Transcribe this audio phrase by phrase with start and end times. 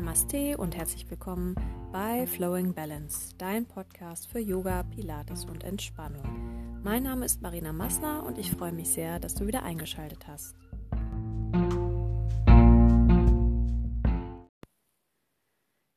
[0.00, 1.54] Namaste und herzlich willkommen
[1.92, 6.80] bei Flowing Balance, dein Podcast für Yoga, Pilates und Entspannung.
[6.82, 10.56] Mein Name ist Marina Massner und ich freue mich sehr, dass du wieder eingeschaltet hast.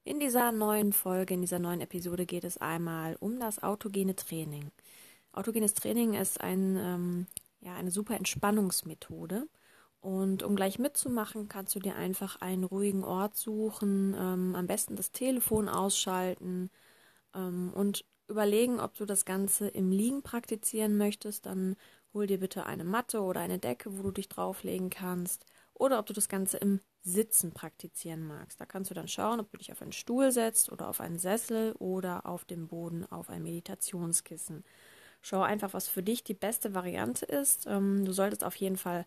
[0.04, 4.70] In dieser neuen Folge, in dieser neuen Episode geht es einmal um das autogene Training.
[5.31, 7.27] Autogenes Training ist ein, ähm,
[7.61, 9.47] ja, eine super Entspannungsmethode
[10.04, 14.97] und um gleich mitzumachen, kannst du dir einfach einen ruhigen Ort suchen, ähm, am besten
[14.97, 16.69] das Telefon ausschalten
[17.33, 21.45] ähm, und überlegen, ob du das Ganze im Liegen praktizieren möchtest.
[21.45, 21.78] Dann
[22.14, 25.45] hol dir bitte eine Matte oder eine Decke, wo du dich drauflegen kannst.
[25.73, 28.59] Oder ob du das Ganze im Sitzen praktizieren magst.
[28.59, 31.17] Da kannst du dann schauen, ob du dich auf einen Stuhl setzt oder auf einen
[31.17, 34.66] Sessel oder auf dem Boden auf ein Meditationskissen.
[35.22, 37.67] Schau einfach, was für dich die beste Variante ist.
[37.67, 39.06] Ähm, du solltest auf jeden Fall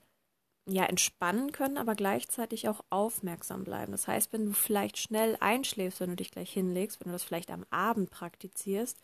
[0.66, 3.92] ja entspannen können, aber gleichzeitig auch aufmerksam bleiben.
[3.92, 7.22] Das heißt, wenn du vielleicht schnell einschläfst, wenn du dich gleich hinlegst, wenn du das
[7.22, 8.98] vielleicht am Abend praktizierst,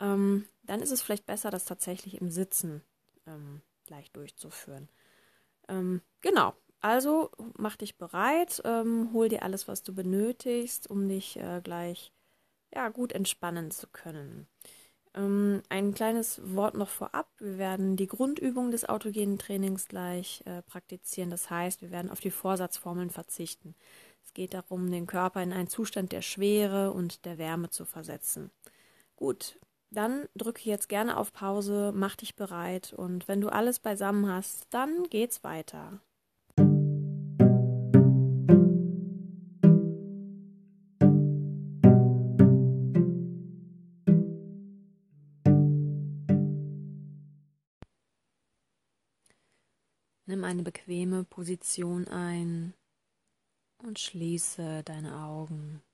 [0.00, 2.82] ähm, dann ist es vielleicht besser, das tatsächlich im Sitzen
[3.26, 4.88] ähm, gleich durchzuführen.
[5.68, 6.54] Ähm, genau.
[6.80, 12.12] Also mach dich bereit, ähm, hol dir alles, was du benötigst, um dich äh, gleich
[12.72, 14.46] ja gut entspannen zu können.
[15.14, 17.28] Ähm, ein kleines Wort noch vorab.
[17.38, 21.30] Wir werden die Grundübung des autogenen Trainings gleich äh, praktizieren.
[21.30, 23.74] Das heißt, wir werden auf die Vorsatzformeln verzichten.
[24.24, 28.50] Es geht darum, den Körper in einen Zustand der Schwere und der Wärme zu versetzen.
[29.16, 29.58] Gut,
[29.90, 34.66] dann drücke jetzt gerne auf Pause, mach dich bereit und wenn du alles beisammen hast,
[34.70, 36.00] dann geht's weiter.
[50.58, 52.74] Eine bequeme Position ein
[53.78, 55.84] und schließe deine Augen.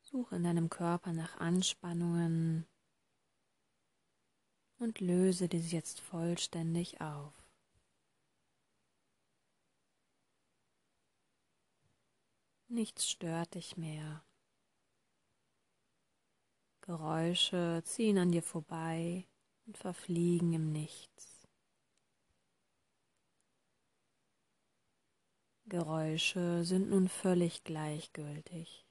[0.00, 2.66] Suche in deinem Körper nach Anspannungen
[4.78, 7.34] und löse diese jetzt vollständig auf.
[12.68, 14.24] Nichts stört dich mehr.
[16.88, 19.26] Geräusche ziehen an dir vorbei
[19.66, 21.46] und verfliegen im Nichts.
[25.66, 28.86] Geräusche sind nun völlig gleichgültig.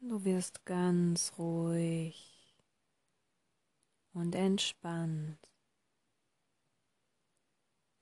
[0.00, 2.54] Du wirst ganz ruhig
[4.12, 5.47] und entspannt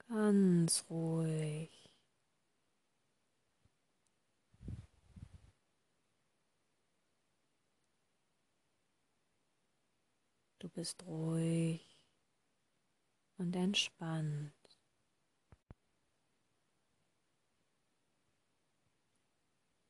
[0.08, 1.70] ganz ruhig.
[10.58, 11.96] Du bist ruhig
[13.38, 14.52] und entspannt.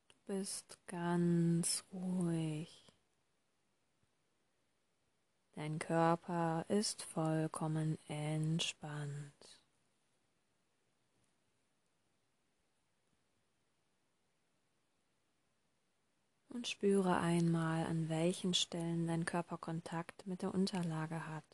[0.09, 2.93] Du bist ganz ruhig.
[5.55, 9.56] Dein Körper ist vollkommen entspannt.
[16.57, 21.45] Und spüre einmal, an welchen Stellen dein Körper Kontakt mit der Unterlage hat.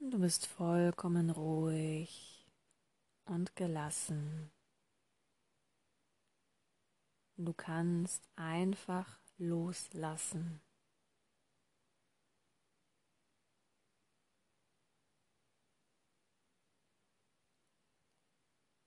[0.00, 2.46] Du bist vollkommen ruhig
[3.24, 4.50] und gelassen.
[7.38, 10.60] Du kannst einfach loslassen.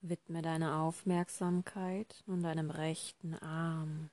[0.06, 4.10] Widme deine Aufmerksamkeit nun deinem rechten Arm.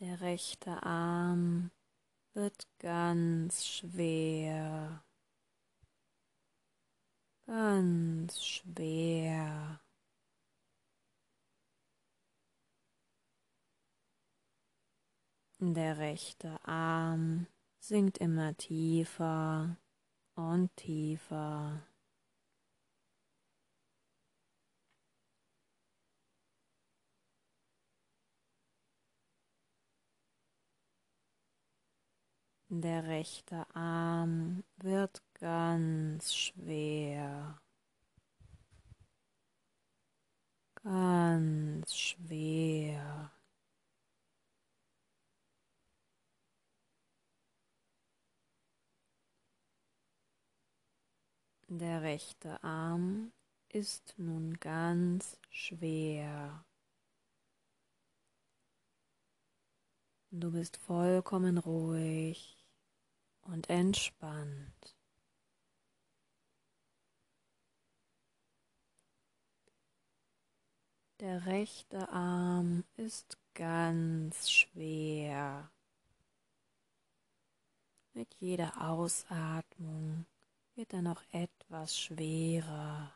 [0.00, 1.70] Der rechte Arm
[2.34, 5.02] wird ganz schwer,
[7.46, 9.80] ganz schwer.
[15.58, 17.46] Der rechte Arm
[17.86, 19.76] sinkt immer tiefer
[20.34, 21.82] und tiefer.
[32.70, 37.60] Der rechte Arm wird ganz schwer.
[40.82, 43.33] Ganz schwer.
[51.80, 53.32] Der rechte Arm
[53.68, 56.64] ist nun ganz schwer.
[60.30, 62.64] Du bist vollkommen ruhig
[63.42, 64.96] und entspannt.
[71.18, 75.72] Der rechte Arm ist ganz schwer.
[78.12, 80.24] Mit jeder Ausatmung
[80.76, 83.14] wird er noch etwas schwerer.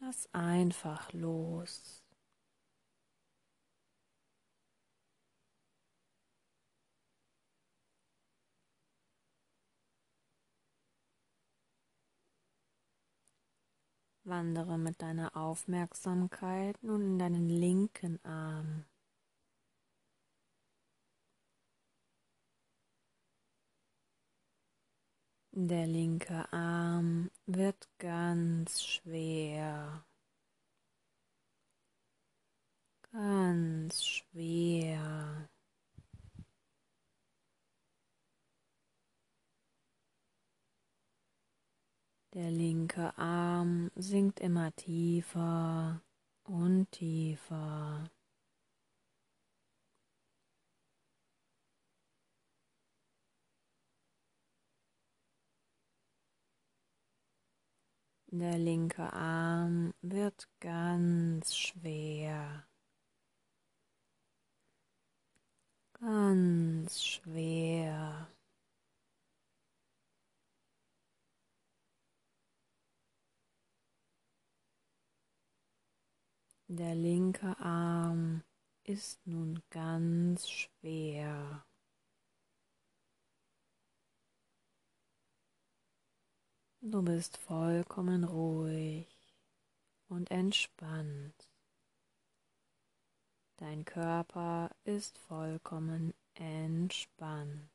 [0.00, 2.02] Lass einfach los.
[14.24, 18.84] Wandere mit deiner Aufmerksamkeit nun in deinen linken Arm.
[25.52, 30.04] Der linke Arm wird ganz schwer.
[33.12, 35.48] Ganz schwer.
[42.32, 46.00] Der linke Arm sinkt immer tiefer
[46.44, 48.08] und tiefer.
[58.32, 62.64] Der linke Arm wird ganz schwer.
[65.94, 68.28] Ganz schwer.
[76.68, 78.44] Der linke Arm
[78.84, 81.64] ist nun ganz schwer.
[86.82, 89.06] Du bist vollkommen ruhig
[90.08, 91.50] und entspannt.
[93.58, 97.68] Dein Körper ist vollkommen entspannt.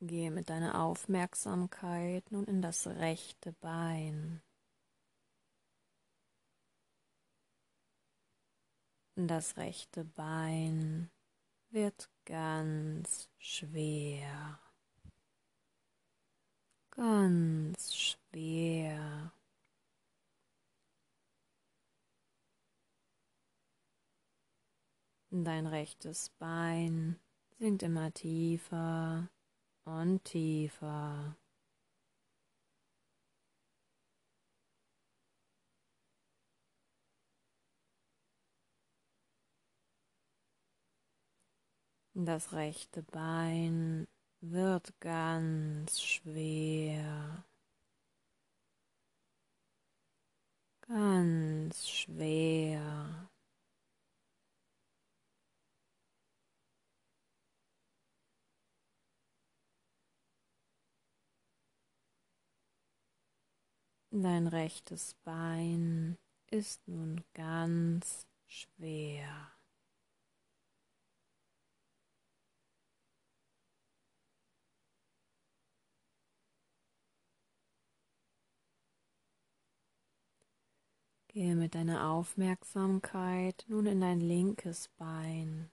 [0.00, 4.40] Gehe mit deiner Aufmerksamkeit nun in das rechte Bein.
[9.26, 11.10] Das rechte Bein
[11.68, 14.58] wird ganz schwer,
[16.90, 19.32] ganz schwer.
[25.30, 27.20] Dein rechtes Bein
[27.58, 29.28] sinkt immer tiefer
[29.84, 31.36] und tiefer.
[42.26, 44.06] Das rechte Bein
[44.42, 47.44] wird ganz schwer.
[50.82, 53.30] Ganz schwer.
[64.10, 66.18] Dein rechtes Bein
[66.50, 69.59] ist nun ganz schwer.
[81.40, 85.70] Gehe mit deiner Aufmerksamkeit nun in dein linkes Bein.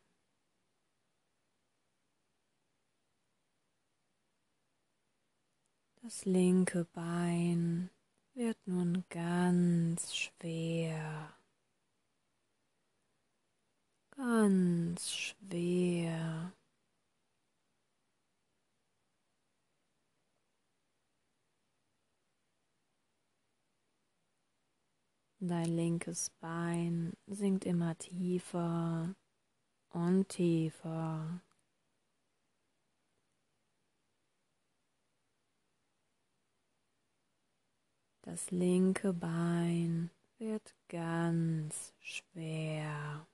[6.01, 7.89] Das linke Bein
[8.33, 11.33] wird nun ganz schwer,
[14.11, 16.53] ganz schwer.
[25.39, 29.13] Dein linkes Bein sinkt immer tiefer
[29.89, 31.41] und tiefer.
[38.23, 43.27] Das linke Bein wird ganz schwer.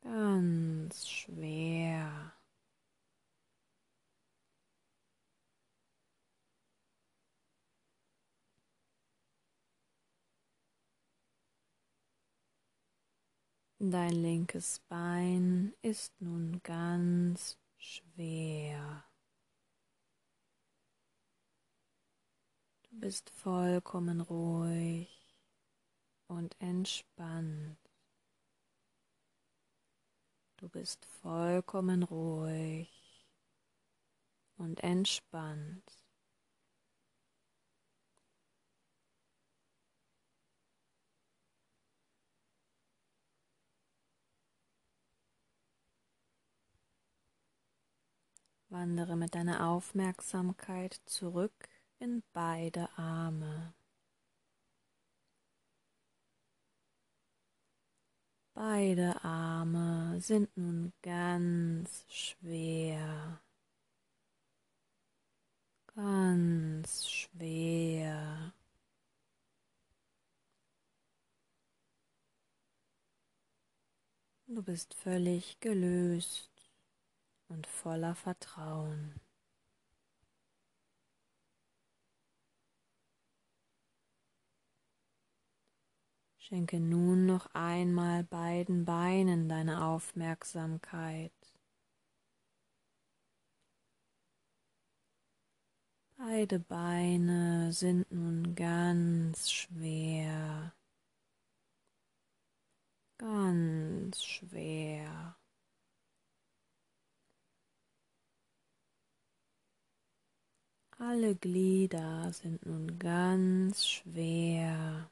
[0.00, 2.32] Ganz schwer.
[13.82, 19.06] Dein linkes Bein ist nun ganz schwer.
[22.82, 25.08] Du bist vollkommen ruhig
[26.28, 27.78] und entspannt.
[30.58, 33.26] Du bist vollkommen ruhig
[34.58, 35.90] und entspannt.
[48.70, 53.74] Wandere mit deiner Aufmerksamkeit zurück in beide Arme.
[58.54, 63.40] Beide Arme sind nun ganz schwer,
[65.96, 68.52] ganz schwer.
[74.46, 76.49] Du bist völlig gelöst
[77.50, 79.20] und voller Vertrauen.
[86.38, 91.32] Schenke nun noch einmal beiden Beinen deine Aufmerksamkeit.
[96.16, 100.74] Beide Beine sind nun ganz schwer,
[103.18, 105.39] ganz schwer.
[111.02, 115.10] Alle Glieder sind nun ganz schwer.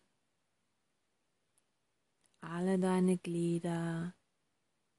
[2.42, 4.12] Alle deine Glieder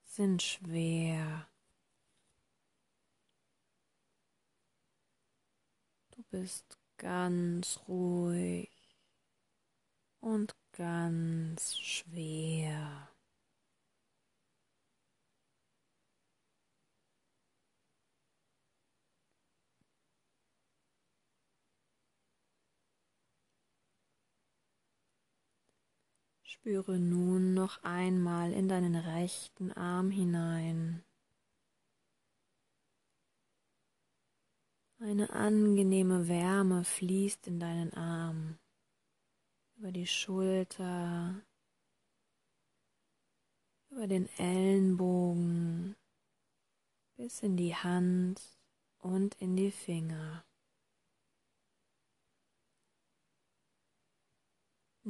[0.03, 1.47] sind schwer.
[6.09, 8.71] Du bist ganz ruhig
[10.21, 13.08] und ganz schwer.
[26.51, 31.03] Spüre nun noch einmal in deinen rechten Arm hinein.
[34.97, 38.57] Eine angenehme Wärme fließt in deinen Arm,
[39.77, 41.39] über die Schulter,
[43.91, 45.95] über den Ellenbogen
[47.15, 48.41] bis in die Hand
[48.97, 50.43] und in die Finger.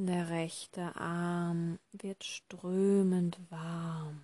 [0.01, 4.23] Der rechte Arm wird strömend warm,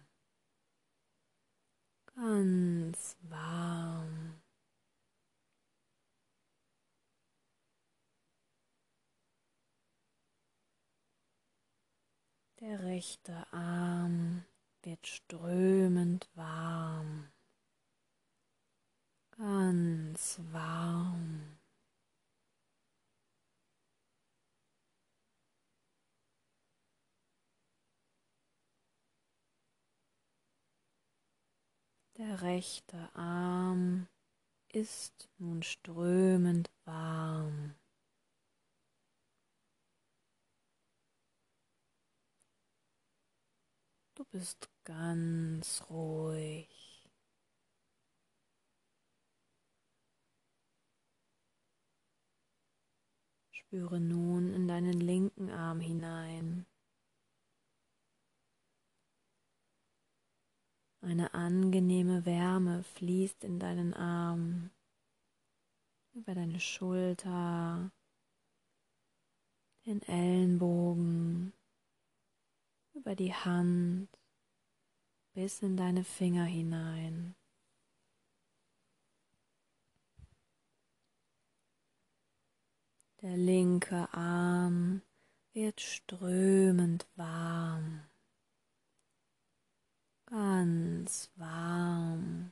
[2.16, 4.42] ganz warm.
[12.62, 14.46] Der rechte Arm
[14.82, 17.28] wird strömend warm,
[19.38, 21.55] ganz warm.
[32.18, 34.08] Der rechte Arm
[34.72, 37.76] ist nun strömend warm.
[44.16, 47.10] Du bist ganz ruhig.
[53.52, 56.66] Spüre nun in deinen linken Arm hinein.
[61.06, 64.72] Eine angenehme Wärme fließt in deinen Arm,
[66.16, 67.92] über deine Schulter,
[69.86, 71.54] den Ellenbogen,
[72.96, 74.10] über die Hand
[75.36, 77.36] bis in deine Finger hinein.
[83.22, 85.04] Der linke Arm
[85.54, 88.02] wird strömend warm
[90.36, 92.52] ganz warm.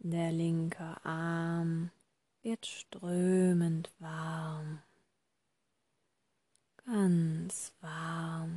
[0.00, 1.90] Der linke Arm
[2.42, 4.82] wird strömend warm,
[6.84, 8.55] ganz warm.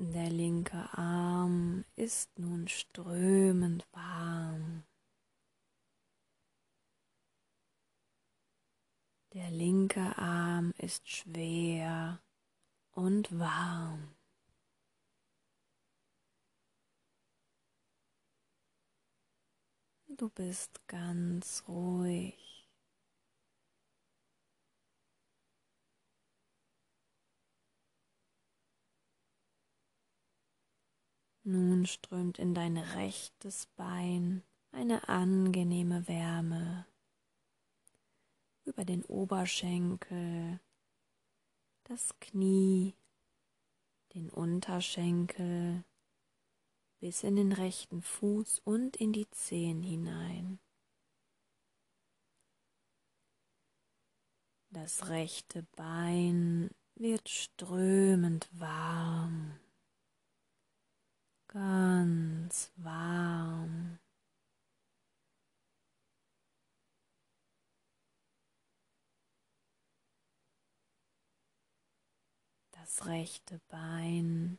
[0.00, 4.84] Der linke Arm ist nun strömend warm.
[9.34, 12.22] Der linke Arm ist schwer
[12.92, 14.14] und warm.
[20.06, 22.47] Du bist ganz ruhig.
[31.50, 36.86] Nun strömt in dein rechtes Bein eine angenehme Wärme
[38.66, 40.60] über den Oberschenkel,
[41.84, 42.94] das Knie,
[44.12, 45.84] den Unterschenkel
[46.98, 50.58] bis in den rechten Fuß und in die Zehen hinein.
[54.68, 59.58] Das rechte Bein wird strömend warm,
[61.48, 63.98] ganz warm.
[72.72, 74.58] Das rechte Bein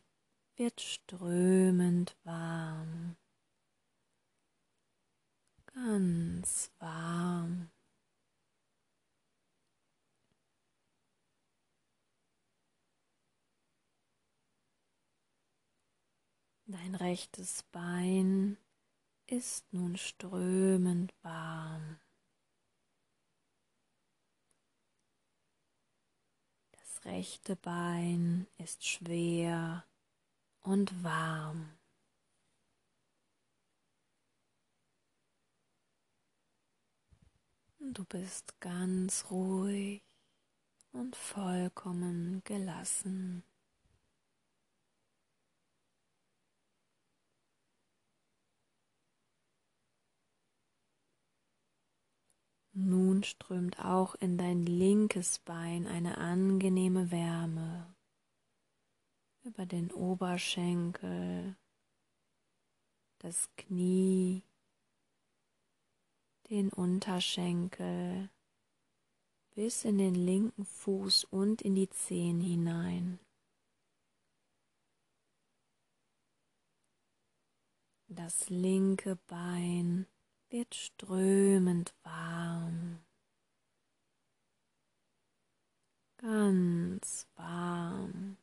[0.55, 3.15] wird strömend warm,
[5.73, 7.71] ganz warm.
[16.71, 18.55] Dein rechtes Bein
[19.25, 21.99] ist nun strömend warm.
[26.73, 29.83] Das rechte Bein ist schwer
[30.61, 31.75] und warm.
[37.79, 40.03] Du bist ganz ruhig
[40.91, 43.43] und vollkommen gelassen.
[52.81, 57.93] Nun strömt auch in dein linkes Bein eine angenehme Wärme
[59.43, 61.57] über den Oberschenkel,
[63.17, 64.43] das Knie,
[66.49, 68.29] den Unterschenkel
[69.55, 73.19] bis in den linken Fuß und in die Zehen hinein.
[78.07, 80.07] Das linke Bein
[80.49, 82.99] wird strömend warm,
[86.17, 88.37] ganz warm.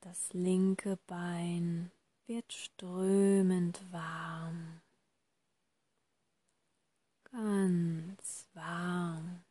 [0.00, 1.90] Das linke Bein
[2.26, 4.82] wird strömend warm,
[7.24, 9.44] ganz warm.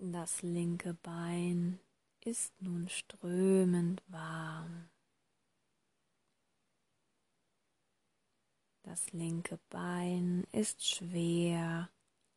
[0.00, 1.80] Das linke Bein
[2.20, 4.88] ist nun strömend warm.
[8.84, 11.90] Das linke Bein ist schwer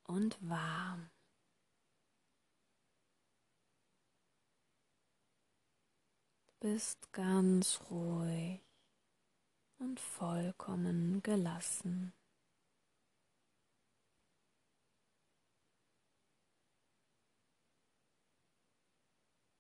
[0.06, 1.12] und warm.
[6.48, 8.60] Du bist ganz ruhig
[9.78, 12.12] und vollkommen gelassen.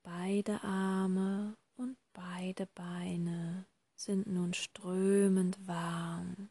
[0.03, 6.49] Beide Arme und beide Beine sind nun strömend warm,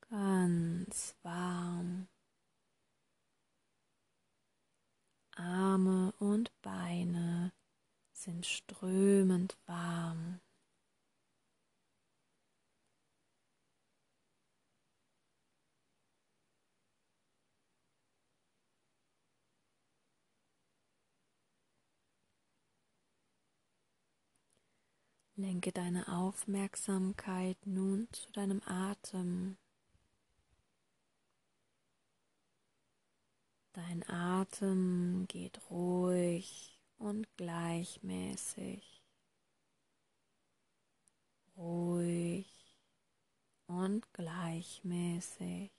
[0.00, 2.08] ganz warm.
[5.36, 7.52] Arme und Beine
[8.12, 10.40] sind strömend warm.
[25.38, 29.58] Lenke deine Aufmerksamkeit nun zu deinem Atem.
[33.74, 39.02] Dein Atem geht ruhig und gleichmäßig.
[41.54, 42.74] Ruhig
[43.66, 45.70] und gleichmäßig.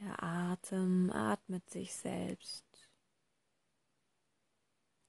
[0.00, 2.65] Der Atem atmet sich selbst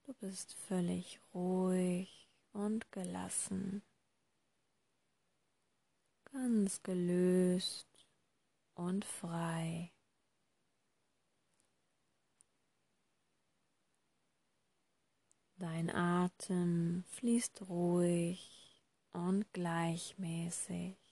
[0.07, 3.81] Du bist völlig ruhig und gelassen,
[6.31, 7.89] ganz gelöst
[8.73, 9.91] und frei.
[15.57, 21.06] Dein Atem fließt ruhig und gleichmäßig.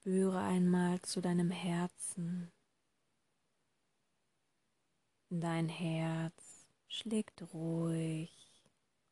[0.00, 2.50] Spüre einmal zu deinem Herzen.
[5.28, 8.32] Dein Herz schlägt ruhig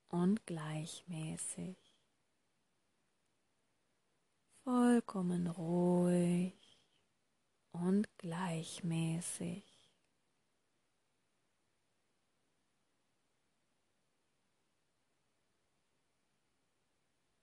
[0.08, 1.76] und gleichmäßig.
[4.64, 6.54] Vollkommen ruhig
[7.72, 9.62] und gleichmäßig.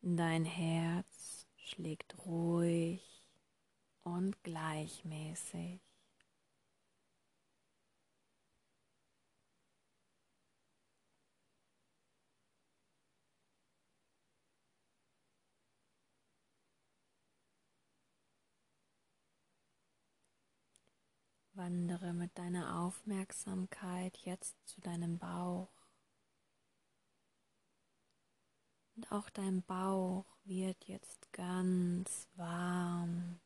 [0.02, 3.15] Dein Herz schlägt ruhig
[4.06, 5.82] und gleichmäßig.
[21.54, 25.72] Wandere mit deiner Aufmerksamkeit jetzt zu deinem Bauch.
[28.96, 33.40] Und auch dein Bauch wird jetzt ganz warm.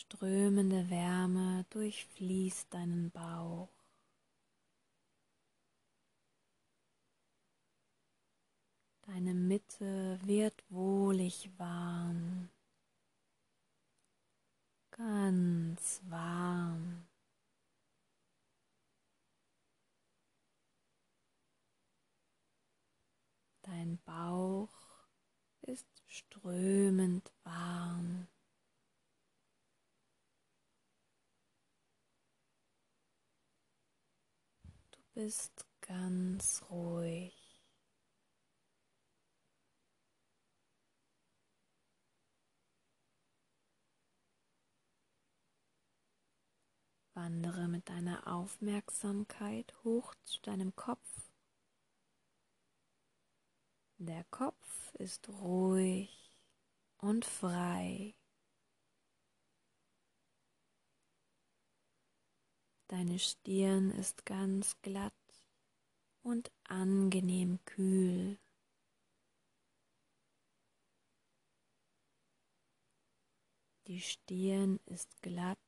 [0.00, 3.68] Strömende Wärme durchfließt deinen Bauch.
[9.02, 12.48] Deine Mitte wird wohlig warm
[14.98, 17.06] ganz warm.
[23.62, 24.68] Dein Bauch
[25.62, 28.26] ist strömend warm.
[35.18, 37.34] Bist ganz ruhig.
[47.14, 51.32] Wandere mit deiner Aufmerksamkeit hoch zu deinem Kopf.
[53.96, 56.30] Der Kopf ist ruhig
[56.98, 58.17] und frei.
[62.88, 65.12] Deine Stirn ist ganz glatt
[66.22, 68.38] und angenehm kühl.
[73.88, 75.58] Die Stirn ist glatt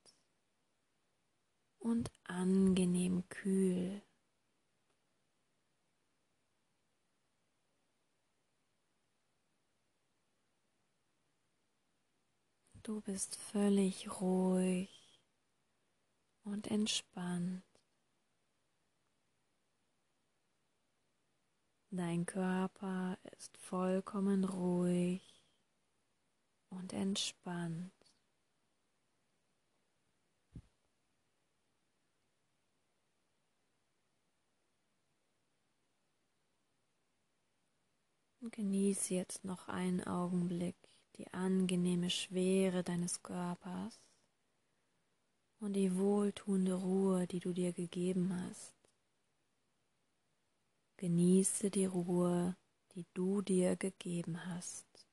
[1.79, 4.03] und angenehm kühl.
[12.83, 15.00] Du bist völlig ruhig
[16.51, 17.63] und entspannt.
[21.93, 25.45] Dein Körper ist vollkommen ruhig
[26.69, 27.93] und entspannt.
[38.41, 40.77] Und genieße jetzt noch einen Augenblick
[41.17, 44.01] die angenehme Schwere deines Körpers
[45.61, 48.75] und die wohltuende Ruhe, die du dir gegeben hast.
[50.97, 52.57] Genieße die Ruhe,
[52.95, 55.10] die du dir gegeben hast.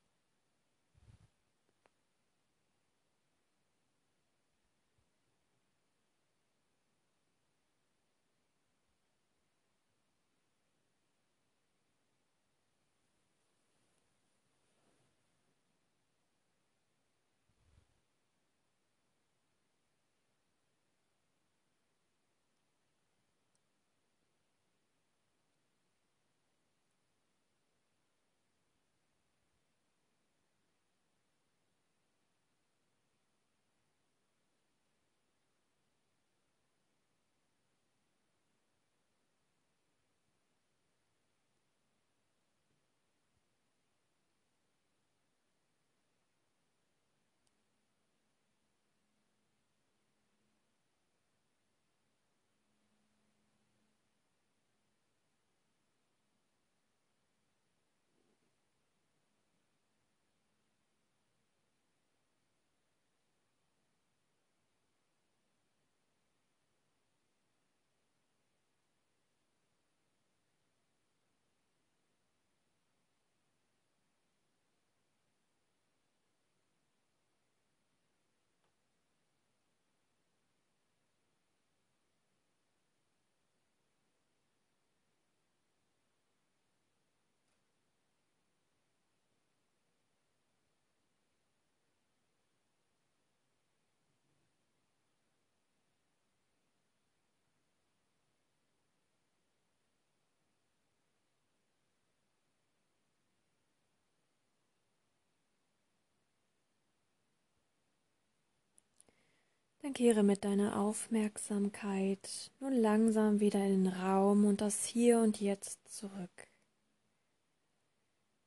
[109.80, 115.40] Dann kehre mit deiner Aufmerksamkeit nun langsam wieder in den Raum und das Hier und
[115.40, 116.48] Jetzt zurück.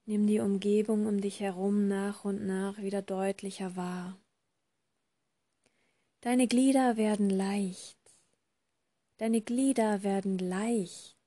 [0.05, 4.19] Nimm die Umgebung um dich herum nach und nach wieder deutlicher wahr.
[6.19, 7.97] Deine Glieder werden leicht.
[9.17, 11.17] Deine Glieder werden leicht.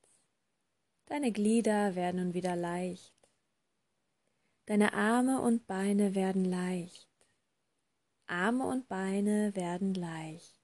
[1.07, 3.15] Deine Glieder werden nun wieder leicht.
[4.67, 7.04] Deine Arme und Beine werden leicht.
[8.27, 10.61] Arme und Beine werden leicht.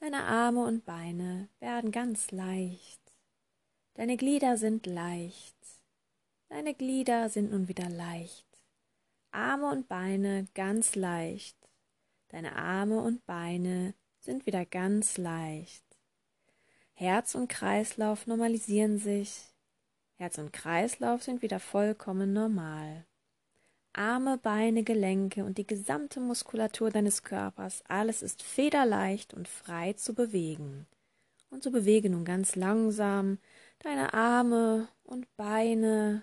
[0.00, 3.00] Deine Arme und Beine werden ganz leicht.
[3.94, 5.56] Deine Glieder sind leicht.
[6.48, 8.46] Deine Glieder sind nun wieder leicht.
[9.30, 11.56] Arme und Beine ganz leicht.
[12.28, 15.84] Deine Arme und Beine sind wieder ganz leicht.
[16.94, 19.42] Herz und Kreislauf normalisieren sich.
[20.16, 23.06] Herz und Kreislauf sind wieder vollkommen normal.
[23.94, 30.14] Arme, Beine, Gelenke und die gesamte Muskulatur deines Körpers, alles ist federleicht und frei zu
[30.14, 30.86] bewegen.
[31.50, 33.38] Und so bewege nun ganz langsam
[33.80, 36.22] deine Arme und Beine,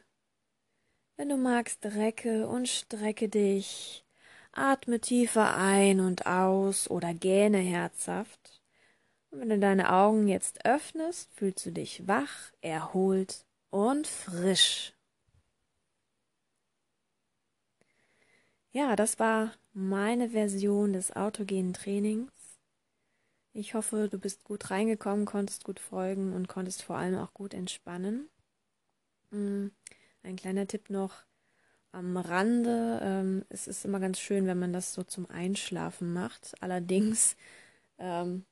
[1.18, 4.06] wenn du magst, recke und strecke dich.
[4.52, 8.62] Atme tiefer ein und aus oder gähne herzhaft.
[9.30, 14.94] Und wenn du deine Augen jetzt öffnest, fühlst du dich wach, erholt und frisch.
[18.72, 22.32] Ja, das war meine Version des autogenen Trainings.
[23.52, 27.54] Ich hoffe, du bist gut reingekommen, konntest gut folgen und konntest vor allem auch gut
[27.56, 28.30] entspannen.
[29.32, 29.72] Hm.
[30.22, 31.26] Ein kleiner Tipp noch
[31.92, 33.00] am Rande.
[33.02, 36.56] Ähm, es ist immer ganz schön, wenn man das so zum Einschlafen macht.
[36.62, 37.36] Allerdings
[37.98, 38.46] ähm,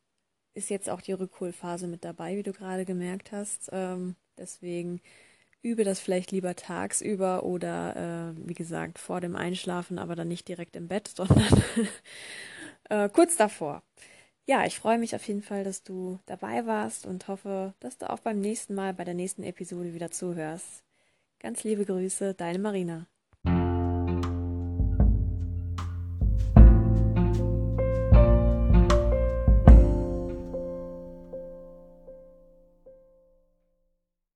[0.55, 3.69] ist jetzt auch die Rückholphase mit dabei, wie du gerade gemerkt hast.
[3.71, 5.01] Ähm, deswegen
[5.61, 10.47] übe das vielleicht lieber tagsüber oder äh, wie gesagt vor dem Einschlafen, aber dann nicht
[10.47, 11.61] direkt im Bett, sondern
[12.89, 13.83] äh, kurz davor.
[14.45, 18.09] Ja, ich freue mich auf jeden Fall, dass du dabei warst und hoffe, dass du
[18.09, 20.83] auch beim nächsten Mal bei der nächsten Episode wieder zuhörst.
[21.39, 23.07] Ganz liebe Grüße, deine Marina.